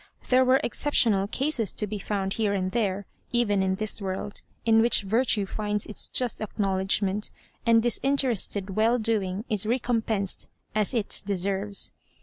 There 0.29 0.41
are 0.49 0.59
exceptional 0.63 1.27
cases 1.27 1.75
to 1.75 1.85
be 1.85 1.99
found 1.99 2.33
here 2.33 2.53
and 2.55 2.71
there 2.71 3.05
even 3.31 3.61
in 3.61 3.75
this 3.75 4.01
world, 4.01 4.41
in 4.65 4.81
which 4.81 5.03
virtue 5.03 5.45
finds 5.45 5.85
its 5.85 6.07
just 6.07 6.41
acknowledgment, 6.41 7.29
and 7.67 7.83
dis 7.83 7.99
interested 8.01 8.71
well 8.71 8.97
doing 8.97 9.45
is 9.47 9.67
recompensed 9.67 10.47
as 10.73 10.95
it 10.95 11.21
de 11.27 11.37
serves. 11.37 11.91